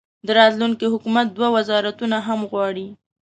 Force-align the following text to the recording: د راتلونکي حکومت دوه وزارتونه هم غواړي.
د 0.27 0.27
راتلونکي 0.39 0.85
حکومت 0.93 1.27
دوه 1.31 1.49
وزارتونه 1.57 2.17
هم 2.27 2.39
غواړي. 2.51 2.87